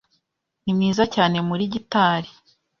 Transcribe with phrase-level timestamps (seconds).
[0.63, 2.29] Ni mwiza cyane muri gitari.